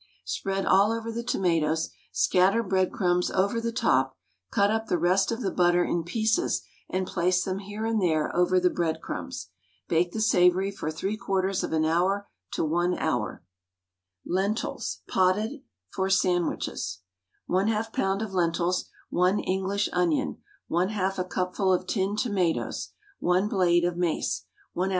[0.25, 4.17] Spread all over the tomatoes, scatter breadcrumbs over the top,
[4.49, 8.35] cut up the rest of the butter in pieces and place them here and there
[8.35, 9.49] over the breadcrumbs.
[9.87, 13.43] Bake the savoury for 3/4 of an hour to 1 hour.
[14.25, 15.61] LENTILS (POTTED),
[15.91, 17.01] FOR SANDWICHES.
[17.47, 18.23] 1/2 lb.
[18.25, 22.89] of lentils, 1 English onion, 1/2 a cupful of tinned tomatoes,
[23.19, 24.89] 1 blade of mace, 1 oz.